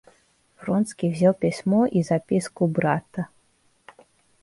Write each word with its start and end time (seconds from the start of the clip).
Вронский 0.59 1.13
взял 1.13 1.31
письмо 1.35 1.85
и 1.85 2.01
записку 2.01 2.65
брата. 2.65 3.27